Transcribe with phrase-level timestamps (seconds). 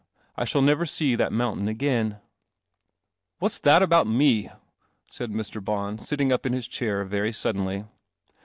[0.35, 2.13] I shall never see that mountain again.'
[3.37, 4.49] 1 "What'i that about me?'
[5.11, 5.63] said Mr.
[5.63, 7.85] Bons, tting up in hi chair very suddenly.